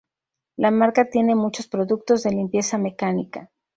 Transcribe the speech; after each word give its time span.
La 0.57 0.71
marca 0.71 1.11
tiene 1.11 1.35
muchos 1.35 1.67
productos 1.67 2.23
de 2.23 2.31
limpieza 2.31 2.79
mecánica. 2.79 3.51